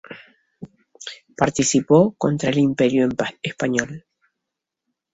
[1.37, 3.07] Participó contra el Imperio
[3.43, 4.03] español.